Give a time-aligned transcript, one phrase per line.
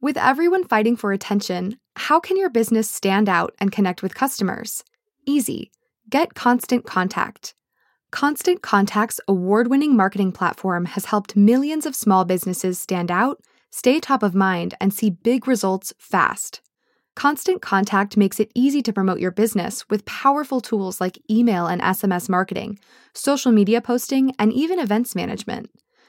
[0.00, 4.84] With everyone fighting for attention, how can your business stand out and connect with customers?
[5.26, 5.72] Easy.
[6.08, 7.56] Get Constant Contact.
[8.12, 13.40] Constant Contact's award winning marketing platform has helped millions of small businesses stand out,
[13.72, 16.60] stay top of mind, and see big results fast.
[17.16, 21.82] Constant Contact makes it easy to promote your business with powerful tools like email and
[21.82, 22.78] SMS marketing,
[23.14, 25.70] social media posting, and even events management.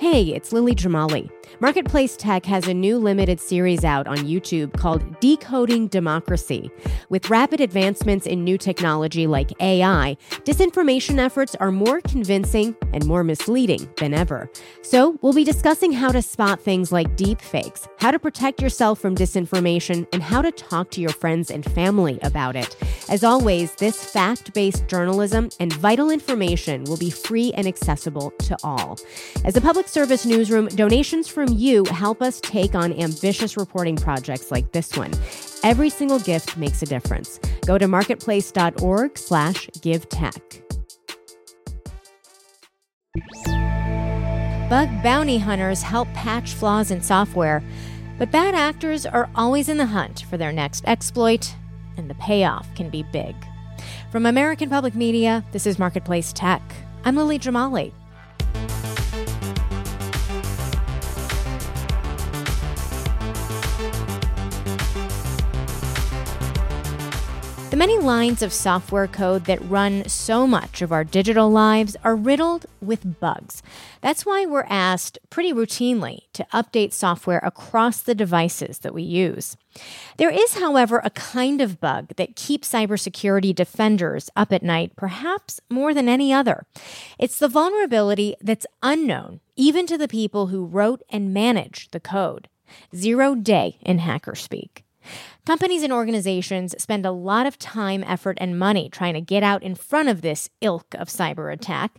[0.00, 1.28] Hey, it's Lily Jamali.
[1.60, 6.70] Marketplace Tech has a new limited series out on YouTube called Decoding Democracy.
[7.10, 13.22] With rapid advancements in new technology like AI, disinformation efforts are more convincing and more
[13.22, 14.50] misleading than ever.
[14.80, 19.14] So, we'll be discussing how to spot things like deepfakes, how to protect yourself from
[19.14, 22.74] disinformation, and how to talk to your friends and family about it.
[23.10, 28.56] As always, this fact based journalism and vital information will be free and accessible to
[28.64, 28.98] all.
[29.44, 34.50] As a public service newsroom, donations from you help us take on ambitious reporting projects
[34.50, 35.12] like this one.
[35.62, 37.38] Every single gift makes a difference.
[37.66, 40.62] Go to marketplace.org slash give tech.
[44.70, 47.60] Bug bounty hunters help patch flaws in software,
[48.18, 51.52] but bad actors are always in the hunt for their next exploit,
[51.96, 53.34] and the payoff can be big.
[54.12, 56.62] From American Public Media, this is Marketplace Tech.
[57.04, 57.92] I'm Lily Jamali.
[67.80, 72.66] Many lines of software code that run so much of our digital lives are riddled
[72.82, 73.62] with bugs.
[74.02, 79.56] That's why we're asked pretty routinely to update software across the devices that we use.
[80.18, 85.58] There is, however, a kind of bug that keeps cybersecurity defenders up at night, perhaps
[85.70, 86.66] more than any other.
[87.18, 92.50] It's the vulnerability that's unknown, even to the people who wrote and manage the code.
[92.94, 94.84] Zero day in hacker speak.
[95.46, 99.62] Companies and organizations spend a lot of time, effort, and money trying to get out
[99.62, 101.98] in front of this ilk of cyber attack.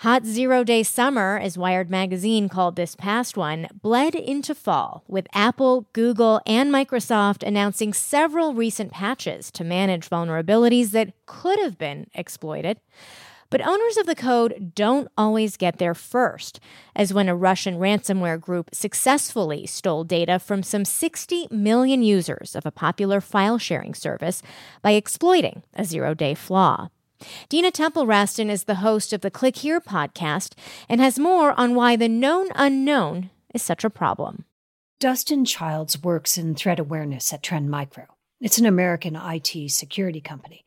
[0.00, 5.26] Hot zero day summer, as Wired Magazine called this past one, bled into fall, with
[5.32, 12.08] Apple, Google, and Microsoft announcing several recent patches to manage vulnerabilities that could have been
[12.14, 12.78] exploited.
[13.50, 16.58] But owners of the code don't always get there first,
[16.94, 22.66] as when a Russian ransomware group successfully stole data from some 60 million users of
[22.66, 24.42] a popular file sharing service
[24.82, 26.88] by exploiting a zero day flaw.
[27.48, 30.54] Dina Temple Raston is the host of the Click Here podcast
[30.88, 34.44] and has more on why the known unknown is such a problem.
[34.98, 38.06] Dustin Childs works in threat awareness at Trend Micro.
[38.40, 40.64] It's an American IT security company,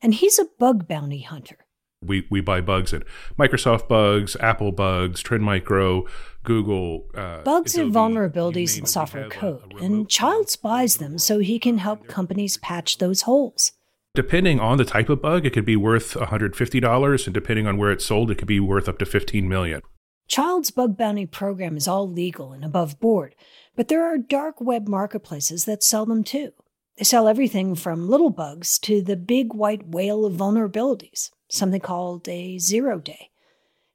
[0.00, 1.58] and he's a bug bounty hunter.
[2.02, 3.02] We, we buy bugs at
[3.38, 6.06] Microsoft Bugs, Apple Bugs, Trend Micro,
[6.44, 7.06] Google.
[7.14, 11.78] Uh, bugs Adobe, are vulnerabilities in software code, and Childs buys them so he can
[11.78, 13.72] help companies patch those holes.
[14.14, 17.90] Depending on the type of bug, it could be worth $150, and depending on where
[17.90, 19.80] it's sold, it could be worth up to 15 million.
[20.28, 23.34] Childs' bug bounty program is all legal and above board,
[23.74, 26.52] but there are dark web marketplaces that sell them too.
[26.98, 32.28] They sell everything from little bugs to the big white whale of vulnerabilities, something called
[32.28, 33.30] a zero day.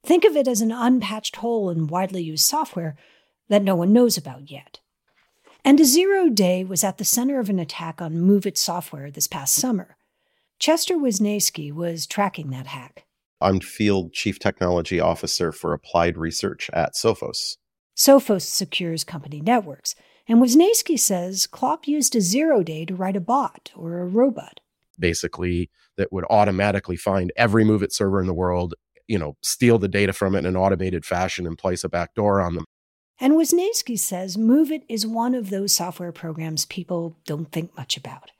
[0.04, 2.96] Think of it as an unpatched hole in widely used software
[3.48, 4.80] that no one knows about yet.
[5.64, 9.26] And a zero day was at the center of an attack on MOVEit software this
[9.26, 9.96] past summer.
[10.58, 13.04] Chester Wisniewski was tracking that hack.
[13.40, 17.56] I'm Field Chief Technology Officer for Applied Research at Sophos.
[17.96, 19.94] Sophos secures company networks,
[20.28, 24.60] and Wisniewski says Clop used a zero day to write a bot or a robot.
[24.98, 28.74] Basically, that would automatically find every MOVEit server in the world,
[29.06, 32.40] you know, steal the data from it in an automated fashion and place a backdoor
[32.40, 32.64] on them.
[33.20, 38.30] And Wisniewski says MOVEit is one of those software programs people don't think much about.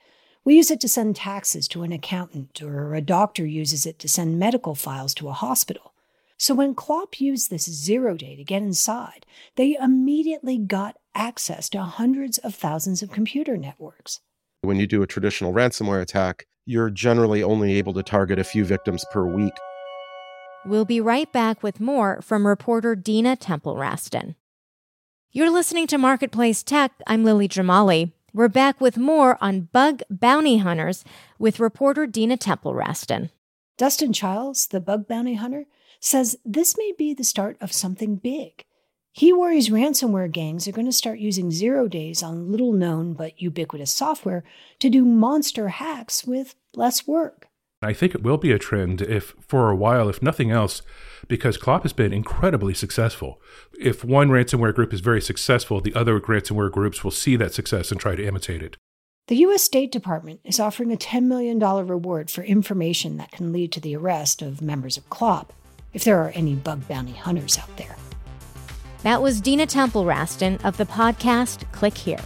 [0.44, 4.08] We use it to send taxes to an accountant, or a doctor uses it to
[4.08, 5.94] send medical files to a hospital.
[6.38, 11.82] So when Clop used this zero day to get inside, they immediately got access to
[11.82, 14.20] hundreds of thousands of computer networks.
[14.62, 18.64] When you do a traditional ransomware attack, you're generally only able to target a few
[18.64, 19.52] victims per week.
[20.66, 24.34] We'll be right back with more from reporter Dina Temple Raston.
[25.30, 26.90] You're listening to Marketplace Tech.
[27.06, 28.10] I'm Lily Jamali.
[28.34, 31.04] We're back with more on bug bounty hunters
[31.38, 33.30] with reporter Dina Temple Raston.
[33.76, 35.66] Dustin Childs, the bug bounty hunter,
[36.00, 38.64] says this may be the start of something big.
[39.18, 43.42] He worries ransomware gangs are going to start using zero days on little known but
[43.42, 44.44] ubiquitous software
[44.78, 47.48] to do monster hacks with less work.
[47.82, 50.82] I think it will be a trend if, for a while, if nothing else,
[51.26, 53.40] because Clop has been incredibly successful.
[53.80, 57.90] If one ransomware group is very successful, the other ransomware groups will see that success
[57.90, 58.76] and try to imitate it.
[59.26, 59.64] The U.S.
[59.64, 63.96] State Department is offering a $10 million reward for information that can lead to the
[63.96, 65.52] arrest of members of Clop,
[65.92, 67.96] if there are any bug bounty hunters out there.
[69.04, 72.20] That was Dina Temple Raston of the podcast Click Here.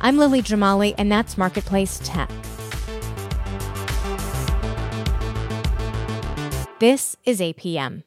[0.00, 2.28] I'm Lily Jamali, and that's Marketplace Tech.
[6.80, 8.02] This is APM.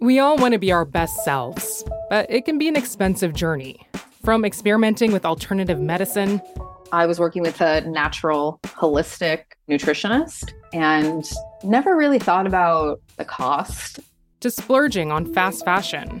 [0.00, 3.80] We all want to be our best selves, but it can be an expensive journey.
[4.22, 6.42] From experimenting with alternative medicine,
[6.92, 11.24] I was working with a natural, holistic nutritionist and
[11.62, 14.00] never really thought about the cost.
[14.40, 16.20] To splurging on fast fashion.